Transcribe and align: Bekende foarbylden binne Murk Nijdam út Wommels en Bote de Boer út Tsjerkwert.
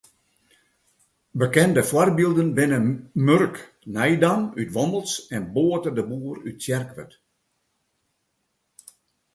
Bekende 1.41 1.81
foarbylden 1.89 2.49
binne 2.59 2.79
Murk 3.25 3.55
Nijdam 3.95 4.41
út 4.61 4.69
Wommels 4.75 5.11
en 5.35 5.43
Bote 5.53 5.91
de 5.97 6.03
Boer 6.09 6.37
út 6.49 6.57
Tsjerkwert. 6.59 7.13